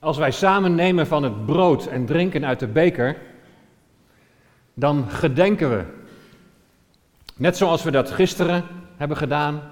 [0.00, 3.16] Als wij samen nemen van het brood en drinken uit de beker,
[4.74, 5.84] dan gedenken we.
[7.36, 8.64] Net zoals we dat gisteren
[8.96, 9.62] hebben gedaan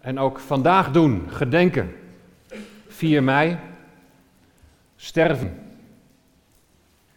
[0.00, 1.94] en ook vandaag doen, gedenken.
[2.88, 3.58] 4 mei,
[4.96, 5.76] sterven.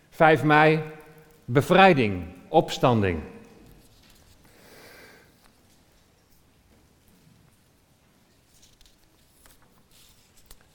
[0.10, 0.82] 5 mei,
[1.46, 3.20] bevrijding, opstanding.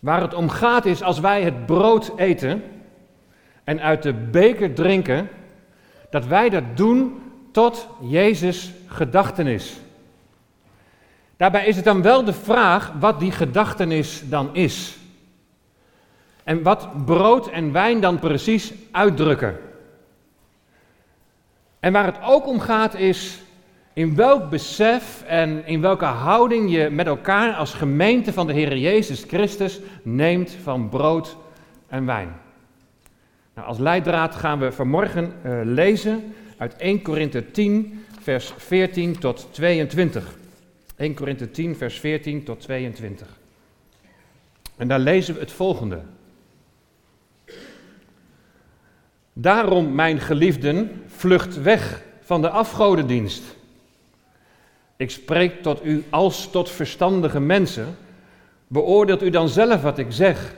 [0.01, 2.63] Waar het om gaat is als wij het brood eten
[3.65, 5.29] en uit de beker drinken,
[6.11, 7.23] dat wij dat doen
[7.53, 9.81] tot Jezus gedachtenis.
[11.37, 14.97] Daarbij is het dan wel de vraag wat die gedachtenis dan is.
[16.45, 19.59] En wat brood en wijn dan precies uitdrukken.
[21.81, 23.41] En waar het ook om gaat is
[24.01, 28.77] in welk besef en in welke houding je met elkaar als gemeente van de Heer
[28.77, 31.37] Jezus Christus neemt van brood
[31.89, 32.37] en wijn.
[33.55, 39.49] Nou, als leidraad gaan we vanmorgen uh, lezen uit 1 Korinthe 10, vers 14 tot
[39.51, 40.35] 22.
[40.97, 43.39] 1 Korinthe 10, vers 14 tot 22.
[44.77, 46.01] En daar lezen we het volgende.
[49.33, 53.59] Daarom, mijn geliefden, vlucht weg van de afgodendienst.
[55.01, 57.97] Ik spreek tot u als tot verstandige mensen.
[58.67, 60.55] Beoordeelt u dan zelf wat ik zeg.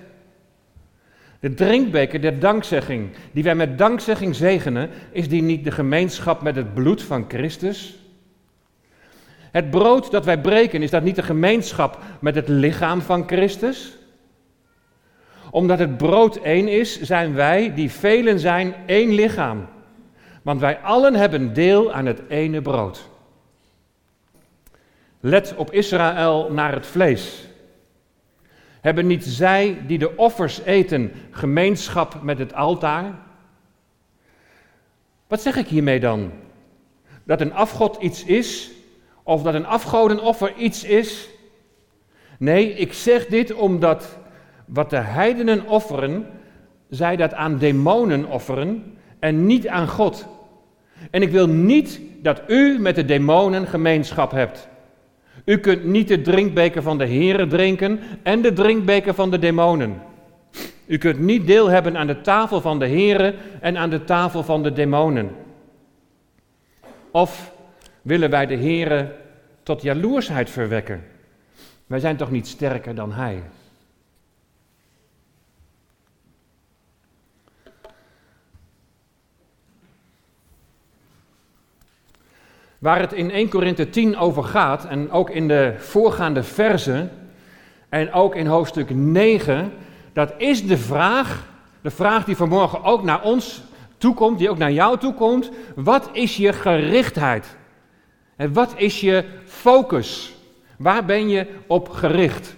[1.41, 6.57] De drinkbeker der dankzegging, die wij met dankzegging zegenen, is die niet de gemeenschap met
[6.57, 7.99] het bloed van Christus?
[9.51, 13.99] Het brood dat wij breken, is dat niet de gemeenschap met het lichaam van Christus?
[15.51, 19.67] Omdat het brood één is, zijn wij, die velen zijn, één lichaam.
[20.43, 23.11] Want wij allen hebben deel aan het ene brood.
[25.25, 27.49] Let op Israël naar het vlees.
[28.81, 33.19] Hebben niet zij die de offers eten gemeenschap met het altaar?
[35.27, 36.33] Wat zeg ik hiermee dan?
[37.25, 38.71] Dat een afgod iets is
[39.23, 41.29] of dat een afgodenoffer iets is?
[42.39, 44.19] Nee, ik zeg dit omdat
[44.65, 46.27] wat de heidenen offeren,
[46.89, 50.27] zij dat aan demonen offeren en niet aan God.
[51.11, 54.71] En ik wil niet dat u met de demonen gemeenschap hebt.
[55.45, 60.03] U kunt niet de drinkbeker van de Here drinken en de drinkbeker van de demonen.
[60.87, 64.43] U kunt niet deel hebben aan de tafel van de Here en aan de tafel
[64.43, 65.31] van de demonen.
[67.11, 67.53] Of
[68.03, 69.17] willen wij de Here
[69.63, 71.05] tot jaloersheid verwekken?
[71.87, 73.43] Wij zijn toch niet sterker dan Hij?
[82.83, 87.11] Waar het in 1 Korinthe 10 over gaat, en ook in de voorgaande versen,
[87.89, 89.73] en ook in hoofdstuk 9,
[90.13, 91.47] dat is de vraag,
[91.81, 93.63] de vraag die vanmorgen ook naar ons
[93.99, 95.51] toekomt, die ook naar jou toekomt.
[95.75, 97.57] Wat is je gerichtheid?
[98.37, 100.35] En wat is je focus?
[100.79, 102.55] Waar ben je op gericht?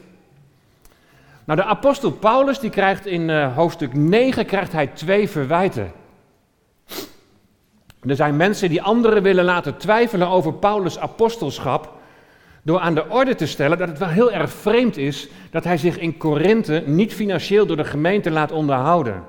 [1.45, 5.93] Nou, de apostel Paulus die krijgt in uh, hoofdstuk 9 krijgt hij twee verwijten.
[8.07, 11.93] Er zijn mensen die anderen willen laten twijfelen over Paulus' apostelschap.
[12.63, 15.77] Door aan de orde te stellen dat het wel heel erg vreemd is dat hij
[15.77, 19.23] zich in Korinthe niet financieel door de gemeente laat onderhouden.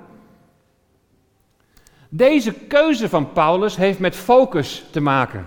[2.09, 5.45] Deze keuze van Paulus heeft met focus te maken.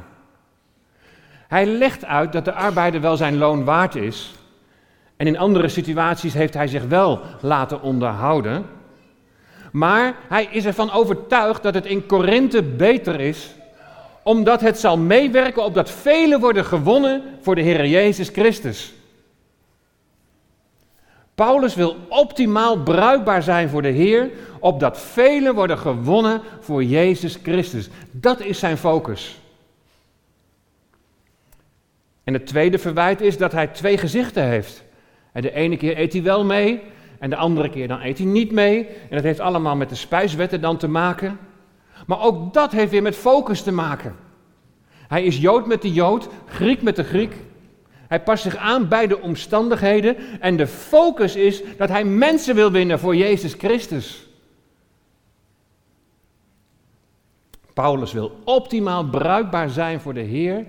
[1.49, 4.34] Hij legt uit dat de arbeider wel zijn loon waard is.
[5.16, 8.66] En in andere situaties heeft hij zich wel laten onderhouden.
[9.78, 13.55] Maar hij is ervan overtuigd dat het in Korinthe beter is,
[14.22, 18.93] omdat het zal meewerken op dat velen worden gewonnen voor de Heer Jezus Christus.
[21.34, 24.31] Paulus wil optimaal bruikbaar zijn voor de Heer,
[24.61, 27.89] opdat velen worden gewonnen voor Jezus Christus.
[28.10, 29.41] Dat is zijn focus.
[32.25, 34.83] En het tweede verwijt is dat hij twee gezichten heeft.
[35.33, 36.83] En de ene keer eet hij wel mee
[37.18, 38.86] en de andere keer dan eet hij niet mee.
[38.86, 41.38] En dat heeft allemaal met de spijswetten dan te maken.
[42.06, 44.16] Maar ook dat heeft weer met focus te maken.
[45.09, 47.34] Hij is Jood met de Jood, Griek met de Griek.
[48.09, 50.16] Hij past zich aan bij de omstandigheden.
[50.41, 54.26] En de focus is dat hij mensen wil winnen voor Jezus Christus.
[57.74, 60.66] Paulus wil optimaal bruikbaar zijn voor de Heer.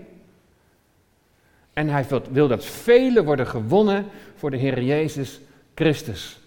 [1.74, 4.06] En hij wil dat velen worden gewonnen
[4.36, 5.40] voor de Heer Jezus
[5.76, 6.39] Christus.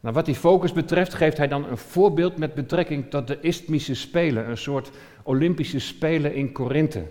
[0.00, 3.94] Nou, wat die focus betreft geeft hij dan een voorbeeld met betrekking tot de Isthmische
[3.94, 4.90] Spelen, een soort
[5.22, 7.02] Olympische Spelen in Korinthe.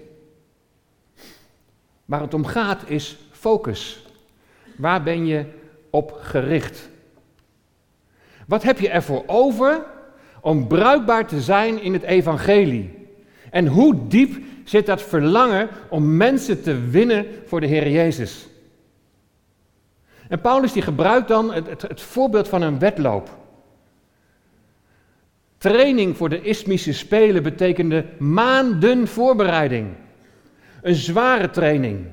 [2.06, 4.06] Waar het om gaat is focus.
[4.78, 5.46] Waar ben je
[5.90, 6.90] op gericht?
[8.48, 9.86] Wat heb je ervoor over
[10.42, 13.08] om bruikbaar te zijn in het evangelie?
[13.52, 18.48] En hoe diep zit dat verlangen om mensen te winnen voor de Heer Jezus?
[20.30, 23.38] En Paulus die gebruikt dan het, het, voorbeeld van een wedloop.
[25.58, 29.88] Training voor de Ismische Spelen betekende maanden voorbereiding.
[30.82, 32.06] Een zware training.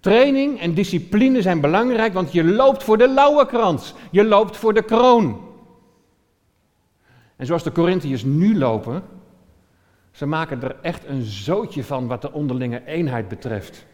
[0.00, 3.94] Training en discipline zijn belangrijk, want je loopt voor de lauwerkrans.
[4.10, 5.40] Je loopt voor de kroon.
[7.36, 9.02] En zoals de Corinthiërs nu lopen,
[10.10, 13.86] ze maken er echt een zootje van wat de onderlinge eenheid betreft.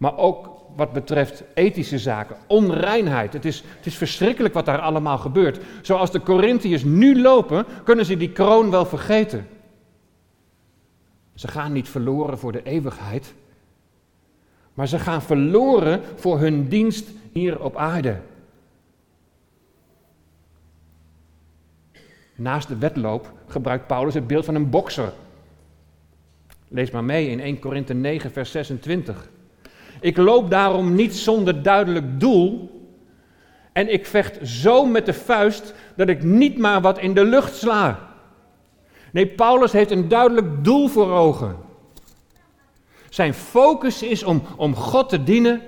[0.00, 3.32] Maar ook wat betreft ethische zaken, onreinheid.
[3.32, 5.60] Het is, het is verschrikkelijk wat daar allemaal gebeurt.
[5.82, 9.48] Zoals de Corinthiërs nu lopen, kunnen ze die kroon wel vergeten.
[11.34, 13.34] Ze gaan niet verloren voor de eeuwigheid,
[14.74, 18.20] maar ze gaan verloren voor hun dienst hier op aarde.
[22.34, 25.12] Naast de wedloop gebruikt Paulus het beeld van een bokser.
[26.68, 29.28] Lees maar mee in 1 Korinthe 9, vers 26.
[30.00, 32.70] Ik loop daarom niet zonder duidelijk doel.
[33.72, 37.56] En ik vecht zo met de vuist dat ik niet maar wat in de lucht
[37.56, 38.08] sla.
[39.12, 41.56] Nee, Paulus heeft een duidelijk doel voor ogen.
[43.08, 45.62] Zijn focus is om, om God te dienen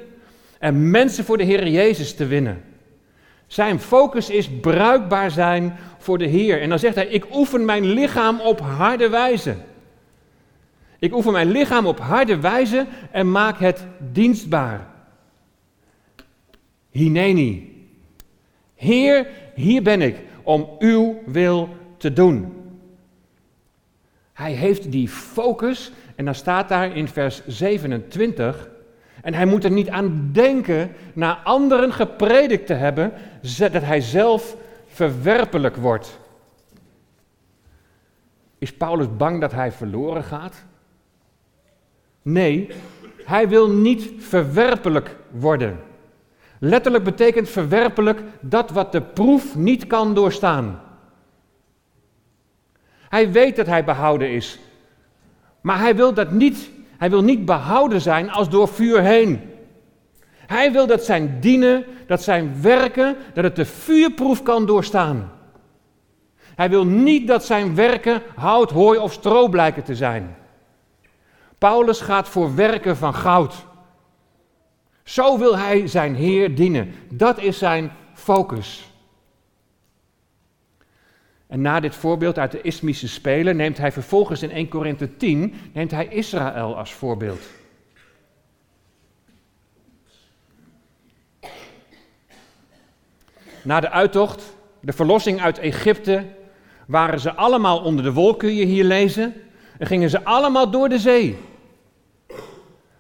[0.58, 2.62] en mensen voor de Heer Jezus te winnen.
[3.46, 6.60] Zijn focus is bruikbaar zijn voor de Heer.
[6.60, 9.56] En dan zegt hij: Ik oefen mijn lichaam op harde wijze.
[11.02, 14.86] Ik oefen mijn lichaam op harde wijze en maak het dienstbaar.
[16.90, 17.86] Hineni.
[18.74, 22.52] Heer, hier ben ik om uw wil te doen.
[24.32, 28.68] Hij heeft die focus en dan staat daar in vers 27.
[29.22, 33.12] En hij moet er niet aan denken naar anderen gepredikt te hebben,
[33.58, 34.56] dat hij zelf
[34.86, 36.18] verwerpelijk wordt.
[38.58, 40.64] Is Paulus bang dat hij verloren gaat?
[42.22, 42.68] Nee,
[43.24, 45.80] hij wil niet verwerpelijk worden.
[46.58, 50.80] Letterlijk betekent verwerpelijk dat wat de proef niet kan doorstaan.
[53.08, 54.58] Hij weet dat hij behouden is,
[55.60, 56.70] maar hij wil dat niet.
[56.96, 59.40] Hij wil niet behouden zijn als door vuur heen.
[60.46, 65.32] Hij wil dat zijn dienen, dat zijn werken, dat het de vuurproef kan doorstaan.
[66.54, 70.36] Hij wil niet dat zijn werken hout, hooi of stro blijken te zijn.
[71.62, 73.54] Paulus gaat voor werken van goud.
[75.02, 76.94] Zo wil hij zijn Heer dienen.
[77.10, 78.90] Dat is zijn focus.
[81.46, 85.54] En na dit voorbeeld uit de Ismische Spelen neemt hij vervolgens in 1 Korinthe 10
[85.72, 87.46] neemt hij Israël als voorbeeld.
[93.62, 96.24] Na de uittocht, de verlossing uit Egypte,
[96.86, 99.34] waren ze allemaal onder de wol, kun je hier lezen,
[99.78, 101.50] en gingen ze allemaal door de zee.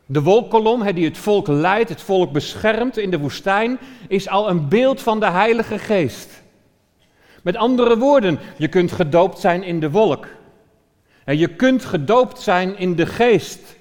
[0.06, 3.78] De wolkolom die het volk leidt, het volk beschermt in de woestijn,
[4.08, 6.42] is al een beeld van de Heilige Geest.
[7.42, 10.26] Met andere woorden, je kunt gedoopt zijn in de wolk.
[11.24, 13.76] En je kunt gedoopt zijn in de geest.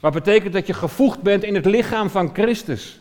[0.00, 3.00] Wat betekent dat je gevoegd bent in het lichaam van Christus.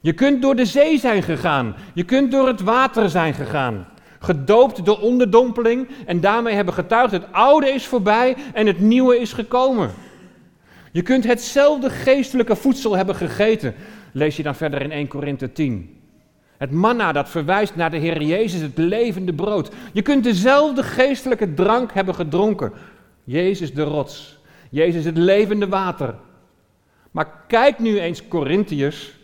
[0.00, 1.76] Je kunt door de zee zijn gegaan.
[1.94, 3.88] Je kunt door het water zijn gegaan.
[4.18, 9.32] Gedoopt door onderdompeling en daarmee hebben getuigd: het oude is voorbij en het nieuwe is
[9.32, 9.90] gekomen.
[10.90, 13.74] Je kunt hetzelfde geestelijke voedsel hebben gegeten,
[14.12, 16.00] lees je dan verder in 1 Korinthe 10.
[16.56, 19.70] Het manna dat verwijst naar de Heer Jezus, het levende brood.
[19.92, 22.72] Je kunt dezelfde geestelijke drank hebben gedronken.
[23.24, 24.38] Jezus de rots,
[24.70, 26.14] Jezus het levende water.
[27.10, 29.14] Maar kijk nu eens Corinthiërs,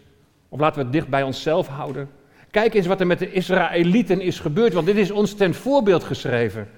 [0.49, 2.09] of laten we het dicht bij onszelf houden.
[2.51, 6.05] Kijk eens wat er met de Israëlieten is gebeurd, want dit is ons ten voorbeeld
[6.05, 6.69] geschreven.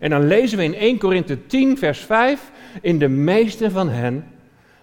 [0.00, 4.24] En dan lezen we in 1 Korinthe 10, vers 5, in de meeste van hen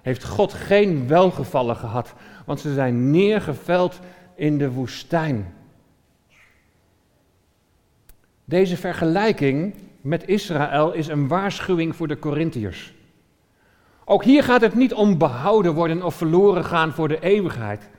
[0.02, 2.14] heeft God geen welgevallen gehad,
[2.46, 4.00] want ze zijn neergeveld
[4.36, 5.54] in de woestijn.
[8.46, 12.94] Deze vergelijking met Israël is een waarschuwing voor de Corinthiërs.
[14.06, 17.90] Ook hier gaat het niet om behouden worden of verloren gaan voor de eeuwigheid.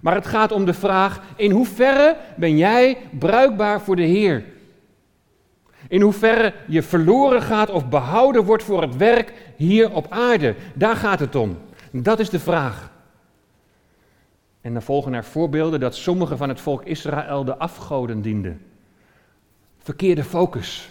[0.00, 4.44] Maar het gaat om de vraag: in hoeverre ben jij bruikbaar voor de Heer?
[5.88, 10.54] In hoeverre je verloren gaat of behouden wordt voor het werk hier op aarde.
[10.74, 11.58] Daar gaat het om.
[11.90, 12.90] Dat is de vraag.
[14.60, 18.60] En dan volgen er voorbeelden dat sommigen van het volk Israël de afgoden dienden.
[19.78, 20.90] Verkeerde focus.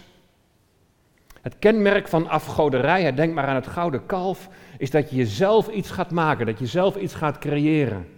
[1.42, 5.90] Het kenmerk van afgoderij, denk maar aan het gouden kalf, is dat je jezelf iets
[5.90, 8.08] gaat maken, dat je zelf iets gaat creëren.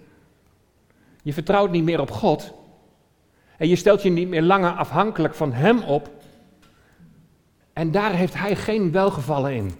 [1.22, 2.54] Je vertrouwt niet meer op God.
[3.56, 6.10] En je stelt je niet meer langer afhankelijk van Hem op.
[7.78, 9.72] En daar heeft Hij geen welgevallen in.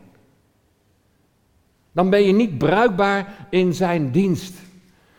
[1.92, 4.58] Dan ben je niet bruikbaar in Zijn dienst.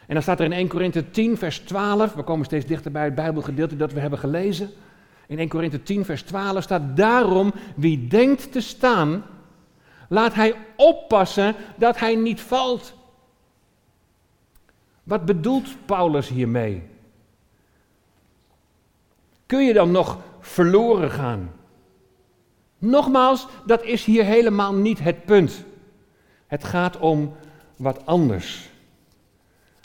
[0.06, 3.04] En dan staat er in 1 Korinthe 10, vers 12, we komen steeds dichter bij
[3.04, 4.70] het Bijbelgedeelte dat we hebben gelezen.
[5.28, 9.24] In 1 Korinthe 10, vers 12 staat, daarom wie denkt te staan,
[10.10, 12.94] laat hij oppassen dat hij niet valt.
[15.04, 16.84] Wat bedoelt Paulus hiermee?
[19.46, 21.58] Kun je dan nog verloren gaan?
[22.80, 25.64] Nogmaals, dat is hier helemaal niet het punt.
[26.48, 27.36] Het gaat om
[27.76, 28.70] wat anders.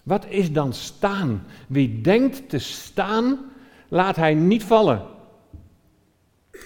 [0.02, 1.46] Wat is dan staan?
[1.68, 3.38] Wie denkt te staan,
[3.88, 5.02] laat hij niet vallen.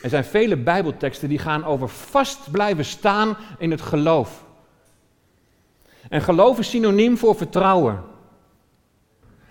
[0.03, 4.45] Er zijn vele Bijbelteksten die gaan over vast blijven staan in het geloof.
[6.09, 8.05] En geloof is synoniem voor vertrouwen.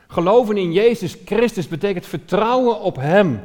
[0.08, 3.42] Geloven in Jezus Christus betekent vertrouwen op Hem.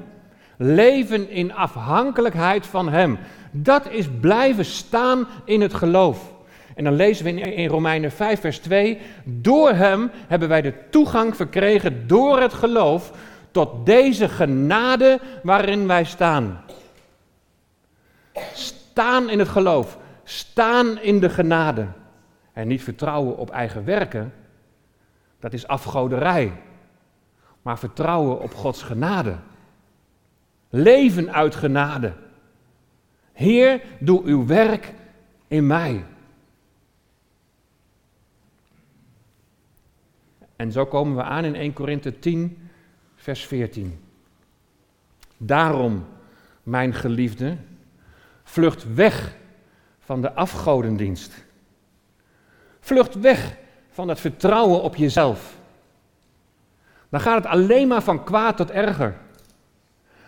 [0.57, 3.19] Leven in afhankelijkheid van Hem.
[3.51, 6.33] Dat is blijven staan in het geloof.
[6.75, 11.37] En dan lezen we in Romeinen 5, vers 2: Door Hem hebben wij de toegang
[11.37, 13.13] verkregen door het geloof
[13.51, 16.61] tot deze genade waarin wij staan.
[18.53, 21.87] Staan in het geloof, staan in de genade.
[22.53, 24.33] En niet vertrouwen op eigen werken,
[25.41, 26.53] dat is afgoderij.
[27.63, 29.37] Maar vertrouwen op Gods genade.
[30.75, 32.13] Leven uit genade.
[33.33, 34.95] Heer, doe uw werk
[35.49, 36.05] in mij.
[40.57, 42.71] En zo komen we aan in 1 Korinthe 10,
[43.15, 44.01] vers 14.
[45.37, 46.07] Daarom,
[46.63, 47.57] mijn geliefde,
[48.45, 49.37] vlucht weg
[49.99, 51.45] van de afgodendienst.
[52.81, 53.57] Vlucht weg
[53.91, 55.57] van het vertrouwen op jezelf.
[57.09, 59.17] Dan gaat het alleen maar van kwaad tot erger.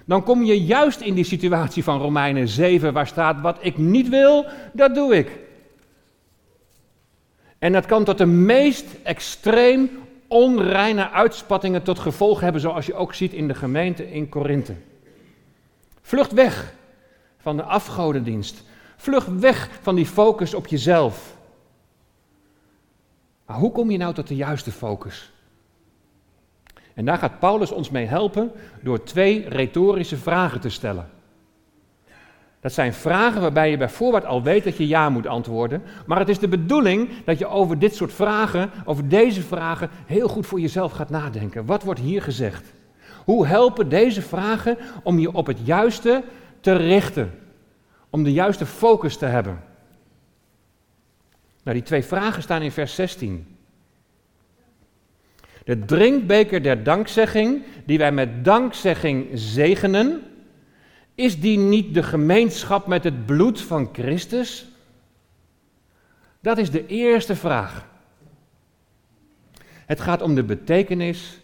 [0.04, 4.08] Dan kom je juist in die situatie van Romeinen 7, waar staat: Wat ik niet
[4.08, 5.38] wil, dat doe ik.
[7.58, 9.90] En dat kan tot de meest extreem
[10.28, 14.74] onreine uitspattingen tot gevolg hebben, zoals je ook ziet in de gemeente in Korinthe.
[16.02, 16.74] Vlucht weg
[17.38, 18.62] van de afgodendienst.
[18.96, 21.36] Vlucht weg van die focus op jezelf.
[23.46, 25.32] Maar hoe kom je nou tot de juiste focus?
[26.94, 28.50] En daar gaat Paulus ons mee helpen
[28.82, 31.08] door twee retorische vragen te stellen.
[32.60, 35.82] Dat zijn vragen waarbij je bij voorbaat al weet dat je ja moet antwoorden.
[36.06, 40.28] Maar het is de bedoeling dat je over dit soort vragen, over deze vragen, heel
[40.28, 41.66] goed voor jezelf gaat nadenken.
[41.66, 42.72] Wat wordt hier gezegd?
[43.24, 46.22] Hoe helpen deze vragen om je op het juiste
[46.60, 47.38] te richten?
[48.10, 49.62] Om de juiste focus te hebben?
[51.62, 53.53] Nou, die twee vragen staan in vers 16.
[55.64, 60.22] De drinkbeker der dankzegging, die wij met dankzegging zegenen,
[61.14, 64.66] is die niet de gemeenschap met het bloed van Christus?
[66.40, 67.88] Dat is de eerste vraag.
[69.86, 71.40] Het gaat om de betekenis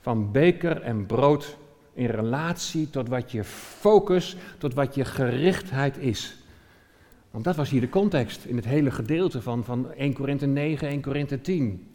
[0.00, 1.56] van beker en brood
[1.92, 6.36] in relatie tot wat je focus, tot wat je gerichtheid is.
[7.30, 10.88] Want dat was hier de context in het hele gedeelte van, van 1 Korinthe 9,
[10.88, 11.93] 1 Korinthe 10.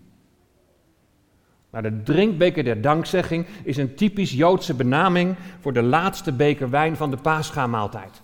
[1.70, 6.96] Maar de drinkbeker der dankzegging is een typisch Joodse benaming voor de laatste beker wijn
[6.96, 8.22] van de paascha-maaltijd.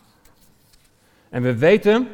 [1.29, 2.07] En we weten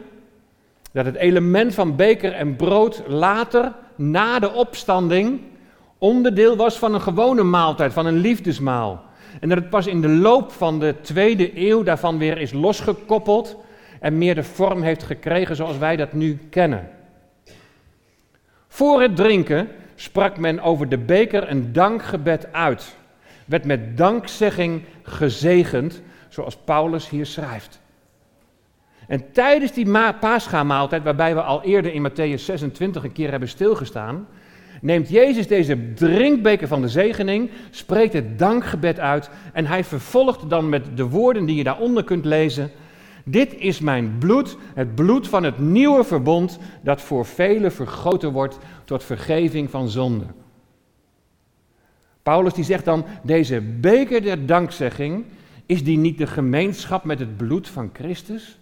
[0.92, 5.42] dat het element van beker en brood later, na de opstanding,
[5.98, 9.04] onderdeel was van een gewone maaltijd, van een liefdesmaal.
[9.40, 13.56] En dat het pas in de loop van de tweede eeuw daarvan weer is losgekoppeld
[14.00, 16.90] en meer de vorm heeft gekregen zoals wij dat nu kennen.
[18.68, 19.70] Voor het drinken
[20.02, 22.96] sprak men over de beker een dankgebed uit.
[23.46, 27.80] Werd met dankzegging gezegend, zoals Paulus hier schrijft.
[29.08, 34.28] En tijdens die paascha-maaltijd, waarbij we al eerder in Matthäus 26 een keer hebben stilgestaan,
[34.82, 40.70] neemt Jezus deze drinkbeker van de zegening, spreekt het dankgebed uit en hij vervolgt dan
[40.70, 42.72] met de woorden die je daaronder kunt lezen.
[43.26, 48.58] Dit is mijn bloed, het bloed van het nieuwe verbond, dat voor velen vergoten wordt
[48.86, 50.26] tot vergeving van zonde.
[52.24, 55.26] Paulus die zegt dan, deze beker der dankzegging,
[55.66, 58.60] is die niet de gemeenschap met het bloed van Christus?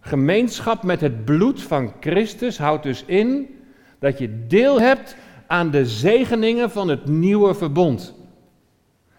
[0.00, 3.58] Gemeenschap met het bloed van Christus houdt dus in
[3.98, 5.16] dat je deel hebt
[5.46, 8.14] aan de zegeningen van het nieuwe verbond.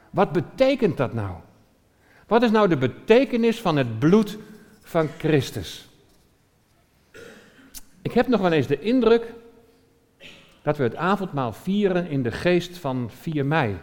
[0.09, 1.35] Wat betekent dat nou?
[2.31, 4.37] Wat is nou de betekenis van het bloed
[4.81, 5.89] van Christus?
[8.01, 9.33] Ik heb nog wel eens de indruk
[10.61, 13.77] dat we het avondmaal vieren in de geest van 4 mei.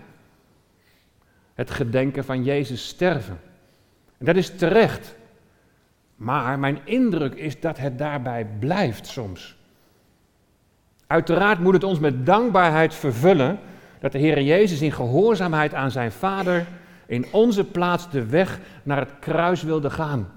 [1.55, 3.41] het gedenken van Jezus sterven.
[4.19, 5.15] En dat is terecht.
[6.17, 9.57] Maar mijn indruk is dat het daarbij blijft soms.
[11.07, 13.59] Uiteraard moet het ons met dankbaarheid vervullen
[14.01, 16.67] dat de Heer Jezus in gehoorzaamheid aan zijn Vader
[17.09, 20.33] in onze plaats de weg naar het kruis wilde gaan.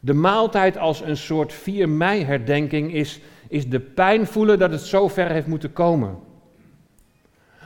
[0.00, 4.80] De maaltijd als een soort 4 mei herdenking is, is de pijn voelen dat het
[4.80, 6.18] zo ver heeft moeten komen.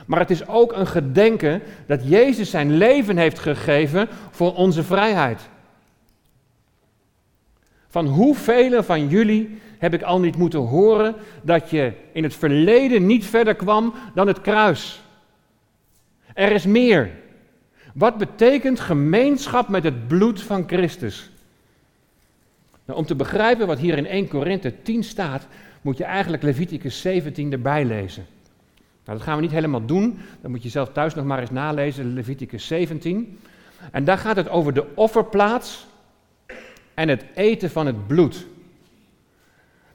[0.05, 5.49] Maar het is ook een gedenken dat Jezus zijn leven heeft gegeven voor onze vrijheid.
[7.87, 13.05] Van hoeveel van jullie heb ik al niet moeten horen dat je in het verleden
[13.05, 15.03] niet verder kwam dan het kruis?
[16.33, 17.23] Er is meer.
[17.95, 21.29] Wat betekent gemeenschap met het bloed van Christus?
[22.85, 25.47] Nou, om te begrijpen wat hier in 1 Korinthe 10 staat,
[25.81, 28.25] moet je eigenlijk Leviticus 17 erbij lezen.
[29.05, 30.19] Nou, dat gaan we niet helemaal doen.
[30.41, 33.39] Dan moet je zelf thuis nog maar eens nalezen, Leviticus 17.
[33.91, 35.87] En daar gaat het over de offerplaats
[36.93, 38.45] en het eten van het bloed.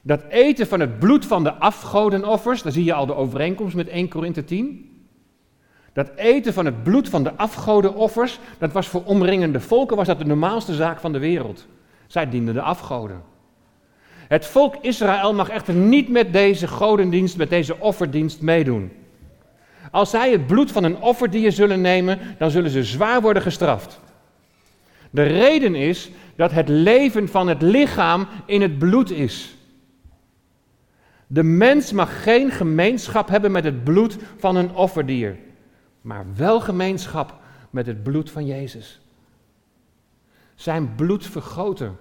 [0.02, 3.88] Dat eten van het bloed van de afgodenoffers, daar zie je al de overeenkomst met
[3.88, 4.89] 1 Korinthe 10.
[5.92, 10.18] Dat eten van het bloed van de afgodenoffers, dat was voor omringende volken was dat
[10.18, 11.66] de normaalste zaak van de wereld.
[12.06, 13.22] Zij dienden de afgoden.
[14.28, 18.92] Het volk Israël mag echter niet met deze godendienst, met deze offerdienst meedoen.
[19.90, 24.00] Als zij het bloed van een offerdier zullen nemen, dan zullen ze zwaar worden gestraft.
[25.10, 29.54] De reden is dat het leven van het lichaam in het bloed is.
[31.26, 35.36] De mens mag geen gemeenschap hebben met het bloed van een offerdier,
[36.00, 37.40] maar wel gemeenschap
[37.70, 39.00] met het bloed van Jezus.
[40.54, 41.96] Zijn bloed vergoten.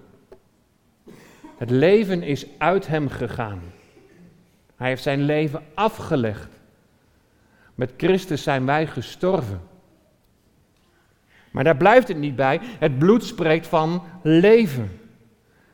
[1.57, 3.61] Het leven is uit hem gegaan.
[4.75, 6.49] Hij heeft zijn leven afgelegd.
[7.75, 9.61] Met Christus zijn wij gestorven.
[11.51, 12.59] Maar daar blijft het niet bij.
[12.61, 14.99] Het bloed spreekt van leven.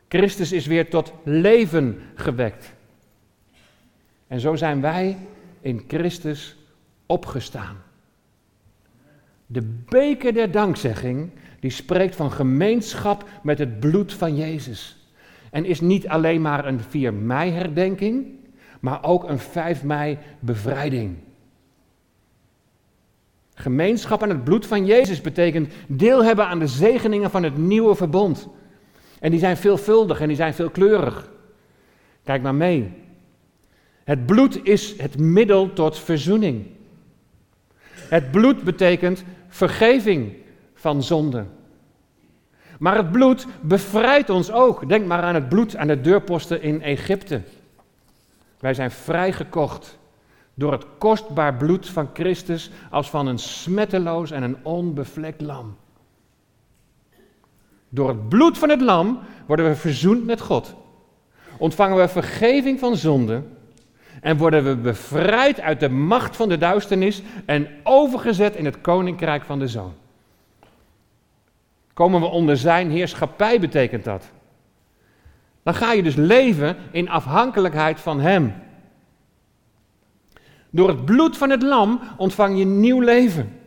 [0.08, 2.73] Christus is weer tot leven gewekt.
[4.28, 5.17] En zo zijn wij
[5.62, 6.56] in Christus
[7.06, 7.85] opgestaan.
[9.45, 11.29] De beker der dankzegging,
[11.60, 14.97] die spreekt van gemeenschap met het bloed van Jezus.
[15.51, 18.25] En is niet alleen maar een 4 mei herdenking,
[18.79, 21.15] maar ook een 5 mei bevrijding.
[23.53, 27.95] Gemeenschap aan het bloed van Jezus betekent deel hebben aan de zegeningen van het nieuwe
[27.95, 28.47] verbond.
[29.19, 31.31] En die zijn veelvuldig en die zijn veelkleurig.
[32.23, 32.91] Kijk maar mee.
[34.03, 36.65] Het bloed is het middel tot verzoening.
[38.08, 40.34] Het bloed betekent vergeving
[40.74, 41.46] van zonde.
[42.80, 44.89] Maar het bloed bevrijdt ons ook.
[44.89, 47.41] Denk maar aan het bloed aan de deurposten in Egypte.
[48.60, 49.98] Wij zijn vrijgekocht
[50.54, 55.78] door het kostbaar bloed van Christus als van een smetteloos en een onbevlekt lam.
[57.89, 60.76] Door het bloed van het lam worden we verzoend met God.
[61.58, 63.44] Ontvangen we vergeving van zonde
[64.21, 69.43] en worden we bevrijd uit de macht van de duisternis en overgezet in het koninkrijk
[69.43, 69.93] van de Zoon.
[71.93, 74.32] Komen we onder zijn heerschappij betekent dat.
[75.63, 78.54] Dan ga je dus leven in afhankelijkheid van Hem.
[80.69, 83.60] Door het bloed van het lam ontvang je nieuw leven.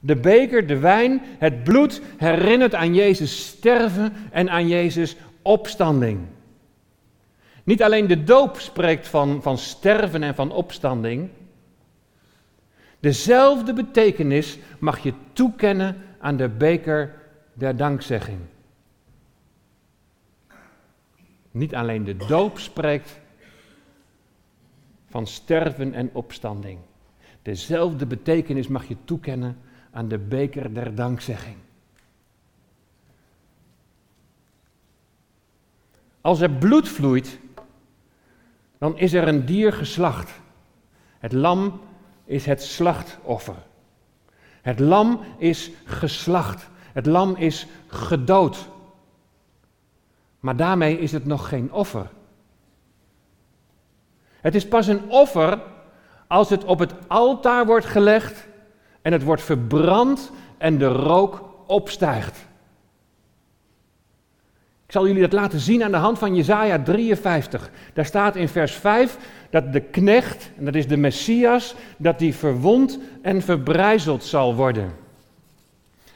[0.00, 6.20] De beker, de wijn, het bloed herinnert aan Jezus sterven en aan Jezus opstanding.
[7.64, 11.30] Niet alleen de doop spreekt van, van sterven en van opstanding.
[13.00, 17.14] Dezelfde betekenis mag je toekennen aan de beker
[17.52, 18.38] der dankzegging.
[21.50, 23.20] Niet alleen de doop spreekt
[25.08, 26.78] van sterven en opstanding.
[27.42, 29.58] Dezelfde betekenis mag je toekennen
[29.90, 31.56] aan de beker der dankzegging.
[36.20, 37.38] Als er bloed vloeit,
[38.82, 40.30] dan is er een dier geslacht.
[41.18, 41.80] Het lam
[42.24, 43.56] is het slachtoffer.
[44.62, 46.68] Het lam is geslacht.
[46.92, 48.68] Het lam is gedood.
[50.40, 52.10] Maar daarmee is het nog geen offer.
[54.40, 55.60] Het is pas een offer
[56.26, 58.48] als het op het altaar wordt gelegd
[59.02, 62.46] en het wordt verbrand en de rook opstijgt.
[64.92, 67.70] Ik zal jullie dat laten zien aan de hand van Jesaja 53.
[67.92, 69.16] Daar staat in vers 5
[69.50, 74.92] dat de knecht, en dat is de Messias, dat die verwond en verbrijzeld zal worden.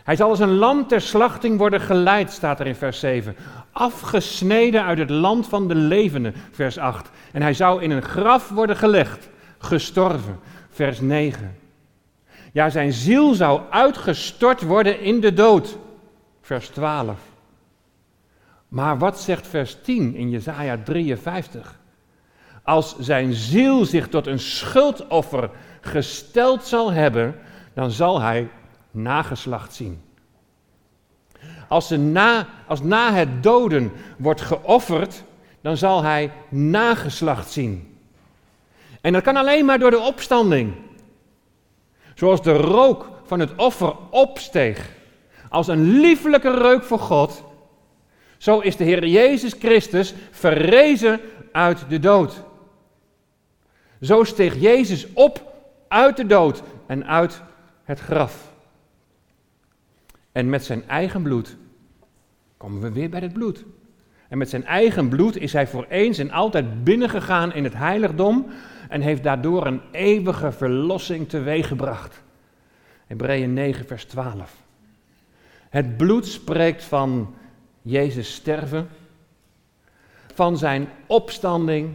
[0.04, 3.36] Hij zal als een lam ter slachting worden geleid, staat er in vers 7.
[3.72, 7.10] Afgesneden uit het land van de levenden, vers 8.
[7.32, 10.38] En hij zou in een graf worden gelegd, gestorven,
[10.70, 11.56] vers 9.
[12.52, 15.78] Ja, zijn ziel zou uitgestort worden in de dood.
[16.40, 17.34] Vers 12.
[18.76, 21.78] Maar wat zegt vers 10 in Jesaja 53?
[22.62, 27.34] Als zijn ziel zich tot een schuldoffer gesteld zal hebben,
[27.74, 28.48] dan zal hij
[28.90, 30.00] nageslacht zien.
[31.68, 35.22] Als, na, als na het doden wordt geofferd,
[35.60, 37.98] dan zal hij nageslacht zien.
[39.00, 40.74] En dat kan alleen maar door de opstanding.
[42.14, 44.90] Zoals de rook van het offer opsteeg
[45.48, 47.44] als een lieflijke reuk voor God,
[48.46, 51.20] zo is de Heer Jezus Christus verrezen
[51.52, 52.44] uit de dood.
[54.00, 55.54] Zo steeg Jezus op
[55.88, 57.42] uit de dood en uit
[57.84, 58.52] het graf.
[60.32, 61.56] En met zijn eigen bloed
[62.56, 63.64] komen we weer bij het bloed.
[64.28, 68.46] En met zijn eigen bloed is hij voor eens en altijd binnengegaan in het heiligdom
[68.88, 72.22] en heeft daardoor een eeuwige verlossing teweeggebracht.
[73.06, 74.56] Hebreeën 9, vers 12.
[75.68, 77.34] Het bloed spreekt van
[77.88, 78.88] Jezus sterven,
[80.34, 81.94] van zijn opstanding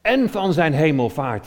[0.00, 1.46] en van zijn hemelvaart,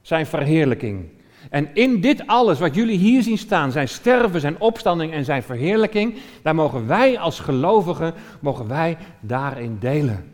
[0.00, 1.08] zijn verheerlijking.
[1.50, 5.42] En in dit alles wat jullie hier zien staan, zijn sterven, zijn opstanding en zijn
[5.42, 10.32] verheerlijking, daar mogen wij als gelovigen, mogen wij daarin delen.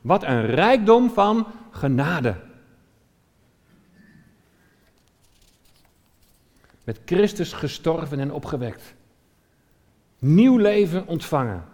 [0.00, 2.34] Wat een rijkdom van genade.
[6.84, 8.94] Met Christus gestorven en opgewekt.
[10.24, 11.64] Nieuw leven ontvangen.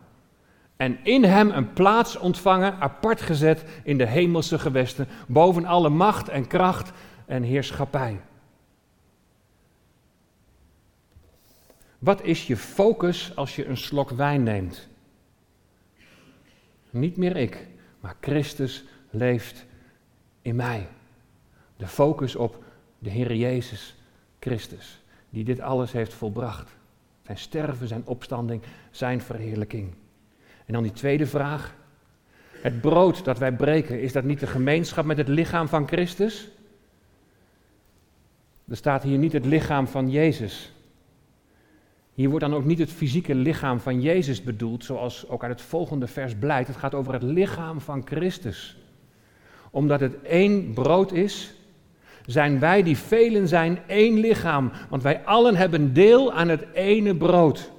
[0.76, 6.28] En in hem een plaats ontvangen, apart gezet in de hemelse gewesten, boven alle macht
[6.28, 6.92] en kracht
[7.26, 8.20] en heerschappij.
[11.98, 14.88] Wat is je focus als je een slok wijn neemt?
[16.90, 17.66] Niet meer ik,
[18.00, 19.66] maar Christus leeft
[20.42, 20.88] in mij.
[21.76, 22.64] De focus op
[22.98, 23.94] de Heer Jezus
[24.40, 26.77] Christus, die dit alles heeft volbracht.
[27.28, 29.94] Zijn sterven, zijn opstanding, zijn verheerlijking.
[30.66, 31.74] En dan die tweede vraag.
[32.62, 36.48] Het brood dat wij breken, is dat niet de gemeenschap met het lichaam van Christus?
[38.68, 40.72] Er staat hier niet het lichaam van Jezus.
[42.14, 45.62] Hier wordt dan ook niet het fysieke lichaam van Jezus bedoeld, zoals ook uit het
[45.62, 46.68] volgende vers blijkt.
[46.68, 48.76] Het gaat over het lichaam van Christus.
[49.70, 51.54] Omdat het één brood is,
[52.28, 57.16] zijn wij die velen zijn één lichaam, want wij allen hebben deel aan het ene
[57.16, 57.70] brood.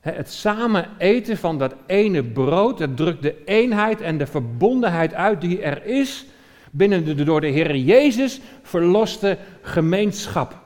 [0.00, 5.40] Het samen eten van dat ene brood, dat drukt de eenheid en de verbondenheid uit
[5.40, 6.26] die er is
[6.70, 10.58] binnen de door de Heer Jezus verloste gemeenschap.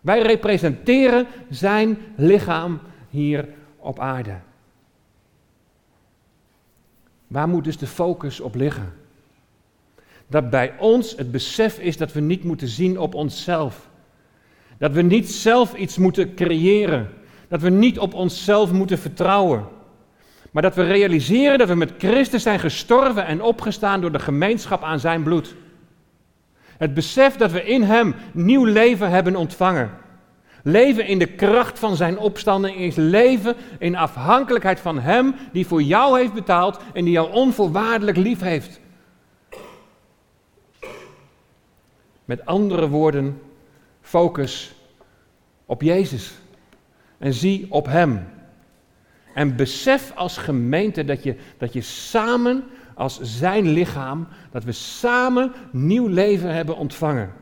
[0.00, 4.36] Wij representeren zijn lichaam hier op aarde.
[7.26, 8.92] Waar moet dus de focus op liggen?
[10.30, 13.88] Dat bij ons het besef is dat we niet moeten zien op onszelf.
[14.78, 17.08] Dat we niet zelf iets moeten creëren.
[17.48, 19.64] Dat we niet op onszelf moeten vertrouwen.
[20.50, 24.82] Maar dat we realiseren dat we met Christus zijn gestorven en opgestaan door de gemeenschap
[24.82, 25.54] aan zijn bloed.
[26.76, 29.90] Het besef dat we in Hem nieuw leven hebben ontvangen.
[30.62, 35.82] Leven in de kracht van Zijn opstanding is leven in afhankelijkheid van Hem die voor
[35.82, 38.80] jou heeft betaald en die jou onvoorwaardelijk lief heeft.
[42.30, 43.40] Met andere woorden,
[44.00, 44.74] focus
[45.66, 46.34] op Jezus
[47.18, 48.28] en zie op Hem.
[49.34, 52.64] En besef als gemeente dat je, dat je samen
[52.94, 57.32] als zijn lichaam, dat we samen nieuw leven hebben ontvangen.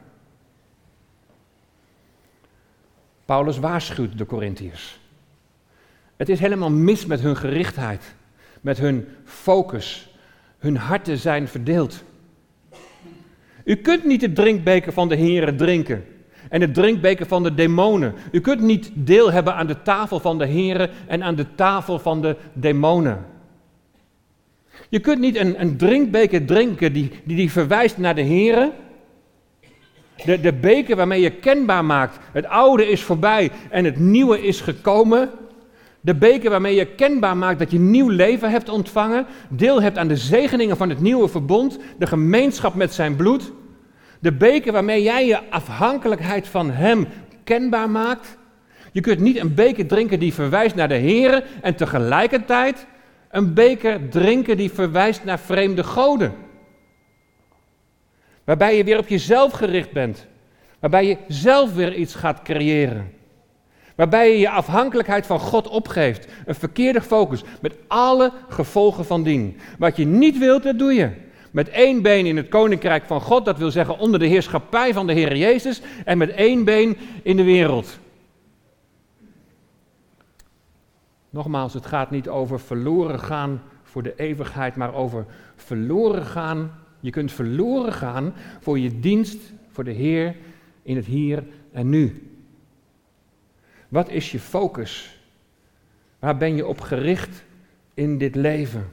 [3.25, 5.01] Paulus waarschuwt de Corinthiërs.
[6.17, 8.15] Het is helemaal mis met hun gerichtheid,
[8.61, 10.15] met hun focus.
[10.59, 12.05] Hun harten zijn verdeeld.
[13.69, 16.05] U kunt niet de drinkbeker van de Here drinken
[16.49, 18.15] en het drinkbeker van de demonen.
[18.33, 21.99] U kunt niet deel hebben aan de tafel van de Here en aan de tafel
[21.99, 23.27] van de demonen.
[24.89, 28.73] Je kunt niet een, drinkbeker drinken die, die, die verwijst naar de Here.
[30.25, 34.61] De, de beker waarmee je kenbaar maakt, het oude is voorbij en het nieuwe is
[34.61, 35.31] gekomen.
[36.09, 40.09] De beker waarmee je kenbaar maakt dat je nieuw leven hebt ontvangen, deel hebt aan
[40.09, 43.53] de zegeningen van het nieuwe verbond, de gemeenschap met zijn bloed.
[44.21, 47.07] De beker waarmee jij je afhankelijkheid van Hem
[47.45, 48.39] kenbaar maakt.
[48.93, 52.87] Je kunt niet een beker drinken die verwijst naar de Heer en tegelijkertijd
[53.31, 56.35] een beker drinken die verwijst naar vreemde goden.
[58.45, 60.27] Waarbij je weer op jezelf gericht bent.
[60.79, 63.18] Waarbij je zelf weer iets gaat creëren.
[63.99, 66.29] Waarbij je je afhankelijkheid van God opgeeft.
[66.47, 69.57] Een verkeerde focus met alle gevolgen van dien.
[69.79, 71.11] Wat je niet wilt, dat doe je.
[71.51, 75.07] Met één been in het koninkrijk van God, dat wil zeggen onder de heerschappij van
[75.07, 77.99] de Heer Jezus, en met één been in de wereld.
[81.31, 86.71] Nogmaals, het gaat niet over verloren gaan voor de eeuwigheid, maar over verloren gaan.
[87.01, 90.37] Je kunt verloren gaan voor je dienst voor de Heer
[90.83, 92.28] in het hier en nu.
[93.89, 95.19] Wat is je focus?
[96.19, 97.45] Waar ben je op gericht
[97.95, 98.89] in dit leven?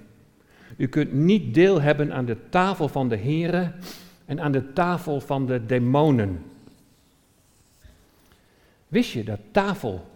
[0.77, 3.71] U kunt niet deel hebben aan de tafel van de Here
[4.25, 6.43] en aan de tafel van de demonen.
[8.87, 10.07] Wist je dat tafel,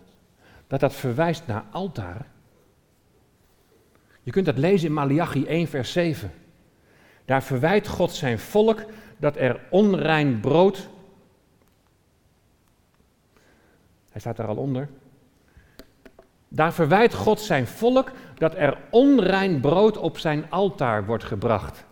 [0.67, 2.25] dat dat verwijst naar altaar?
[4.23, 6.31] Je kunt dat lezen in Malachi 1, vers 7.
[7.25, 8.85] Daar verwijt God zijn volk
[9.17, 10.89] dat er onrein brood.
[14.19, 14.89] Hij staat daar al onder.
[16.47, 21.85] Daar verwijt God zijn volk dat er onrein brood op zijn altaar wordt gebracht.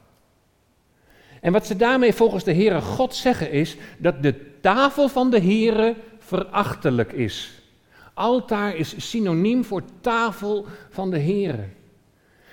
[1.41, 5.39] En wat ze daarmee volgens de Heere God zeggen is dat de tafel van de
[5.39, 7.61] Heere verachtelijk is.
[8.13, 11.63] Altaar is synoniem voor tafel van de Heere.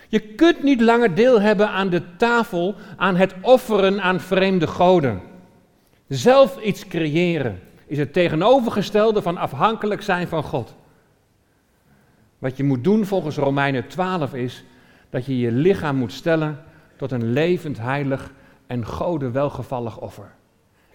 [0.09, 5.23] Je kunt niet langer deel hebben aan de tafel, aan het offeren aan vreemde goden.
[6.09, 10.75] Zelf iets creëren is het tegenovergestelde van afhankelijk zijn van God.
[12.38, 14.64] Wat je moet doen volgens Romeinen 12 is
[15.11, 16.64] dat je je lichaam moet stellen
[16.97, 18.33] tot een levend, heilig
[18.66, 20.31] en gode welgevallig offer.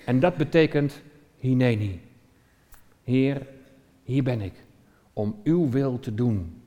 [0.06, 1.02] En dat betekent
[1.38, 2.02] hineni.
[3.04, 3.48] Heer,
[4.04, 4.54] hier ben ik
[5.14, 6.62] om uw wil te doen.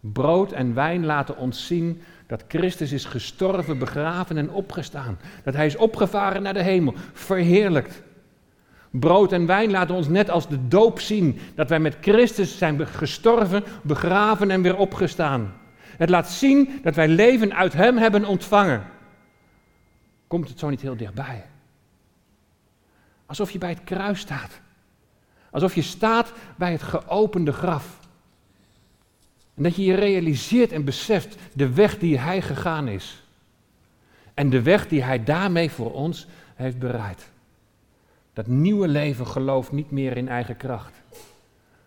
[0.00, 5.18] Brood en wijn laten ons zien dat Christus is gestorven, begraven en opgestaan.
[5.44, 8.02] Dat hij is opgevaren naar de hemel, verheerlijkt.
[8.90, 12.86] Brood en wijn laten ons net als de doop zien dat wij met Christus zijn
[12.86, 15.54] gestorven, begraven en weer opgestaan.
[15.96, 18.82] Het laat zien dat wij leven uit Hem hebben ontvangen.
[20.26, 21.44] Komt het zo niet heel dichtbij?
[23.26, 24.60] Alsof je bij het kruis staat.
[25.50, 27.98] Alsof je staat bij het geopende graf.
[29.54, 33.22] En dat je je realiseert en beseft de weg die Hij gegaan is.
[34.34, 37.30] En de weg die Hij daarmee voor ons heeft bereid.
[38.38, 41.02] Dat nieuwe leven gelooft niet meer in eigen kracht.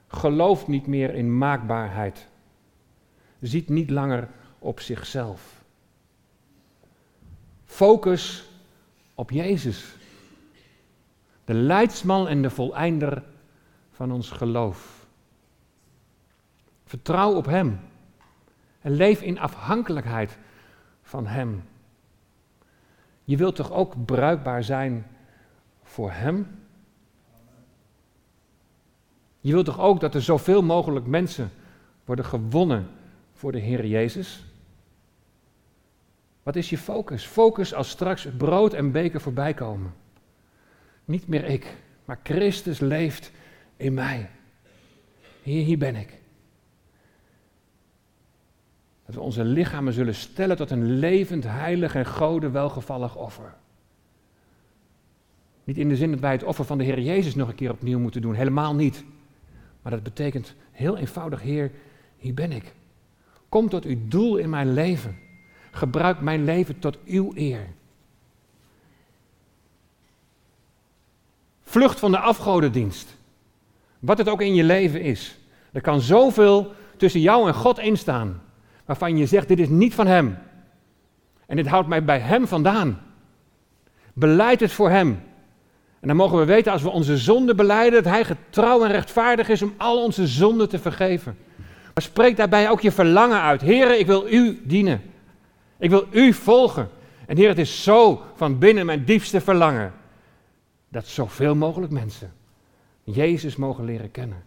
[0.08, 2.28] Gelooft niet meer in maakbaarheid.
[3.40, 4.28] Ziet niet langer
[4.60, 5.64] op zichzelf.
[7.66, 8.50] Focus
[9.16, 9.96] op Jezus.
[11.46, 13.24] De leidsman en de voleinder
[13.92, 15.08] van ons geloof.
[16.86, 17.80] Vertrouw op Hem.
[18.82, 20.38] En leef in afhankelijkheid
[21.02, 21.64] van Hem.
[23.24, 25.06] Je wilt toch ook bruikbaar zijn
[25.92, 26.48] voor Hem?
[29.40, 31.52] Je wilt toch ook dat er zoveel mogelijk mensen
[32.06, 32.88] worden gewonnen
[33.34, 34.44] voor de Heer Jezus?
[36.44, 37.26] Wat is je focus?
[37.26, 39.94] Focus als straks brood en beker voorbij komen.
[41.06, 43.32] Niet meer ik, maar Christus leeft
[43.78, 44.30] in mij.
[45.44, 46.20] Hier, hier ben ik.
[49.06, 53.54] Dat we onze lichamen zullen stellen tot een levend, heilig en gode welgevallig offer.
[55.64, 57.72] Niet in de zin dat wij het offer van de Heer Jezus nog een keer
[57.72, 59.04] opnieuw moeten doen, helemaal niet.
[59.82, 61.72] Maar dat betekent heel eenvoudig, Heer,
[62.18, 62.74] hier ben ik.
[63.50, 65.18] Kom tot uw doel in mijn leven.
[65.72, 67.68] Gebruik mijn leven tot uw eer.
[71.62, 73.16] Vlucht van de afgodendienst.
[74.00, 75.40] Wat het ook in je leven is.
[75.72, 78.42] Er kan zoveel tussen jou en God instaan.
[78.86, 80.38] Waarvan je zegt, dit is niet van Hem.
[81.46, 83.02] En dit houdt mij bij Hem vandaan.
[84.14, 85.20] Beleid het voor Hem.
[86.02, 89.50] En dan mogen we weten als we onze zonden beleiden, dat Hij getrouw en rechtvaardig
[89.50, 91.38] is om al onze zonden te vergeven.
[91.94, 93.62] Maar spreek daarbij ook je verlangen uit.
[93.62, 95.02] Heren, ik wil U dienen.
[95.78, 96.90] Ik wil U volgen.
[97.26, 99.94] En Heer, het is zo van binnen mijn diepste verlangen
[100.90, 102.34] dat zoveel mogelijk mensen
[103.04, 104.44] Jezus mogen leren kennen.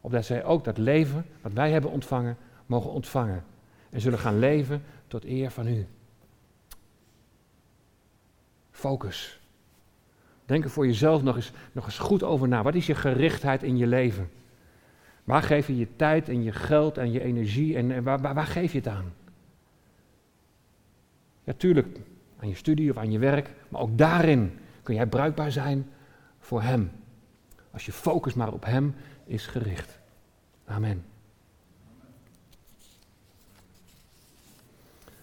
[0.00, 2.36] Opdat zij ook dat leven wat wij hebben ontvangen,
[2.66, 3.44] mogen ontvangen.
[3.90, 5.86] En zullen gaan leven tot eer van U.
[8.70, 9.40] Focus.
[10.46, 12.62] Denk er voor jezelf nog eens, nog eens goed over na.
[12.62, 14.30] Wat is je gerichtheid in je leven?
[15.24, 18.46] Waar geef je je tijd en je geld en je energie en, waar, waar, waar
[18.46, 19.12] geef je het aan?
[21.44, 22.00] Ja, tuurlijk,
[22.38, 25.90] aan je studie of aan je werk, maar ook daarin kun jij bruikbaar zijn
[26.38, 26.90] voor Hem.
[27.70, 29.98] Als je focus maar op Hem is gericht.
[30.64, 31.04] Amen.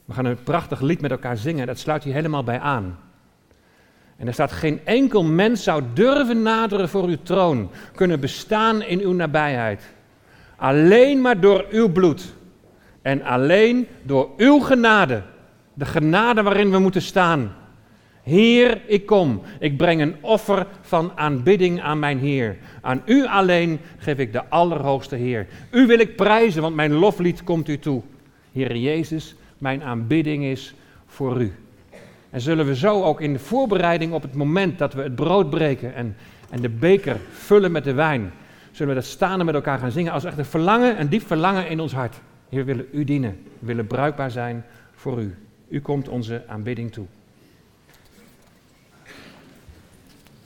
[0.06, 2.98] We gaan een prachtig lied met elkaar zingen, dat sluit hier helemaal bij aan.
[4.18, 9.00] En er staat: Geen enkel mens zou durven naderen voor uw troon, kunnen bestaan in
[9.00, 9.94] uw nabijheid.
[10.56, 12.34] Alleen maar door uw bloed
[13.02, 15.22] en alleen door uw genade
[15.74, 17.56] De genade waarin we moeten staan.
[18.24, 19.42] Heer, ik kom.
[19.60, 22.58] Ik breng een offer van aanbidding aan mijn Heer.
[22.82, 25.48] Aan u alleen geef ik de Allerhoogste Heer.
[25.72, 28.02] U wil ik prijzen, want mijn loflied komt u toe.
[28.52, 31.54] Heer Jezus, mijn aanbidding is voor u.
[32.34, 35.50] En zullen we zo ook in de voorbereiding op het moment dat we het brood
[35.50, 36.16] breken en,
[36.50, 38.32] en de beker vullen met de wijn,
[38.72, 41.28] zullen we dat staan en met elkaar gaan zingen als echt een verlangen, een diep
[41.28, 42.22] verlangen in ons hart.
[42.50, 45.36] Heer, we willen u dienen, we willen bruikbaar zijn voor u.
[45.70, 47.06] U komt onze aanbidding toe.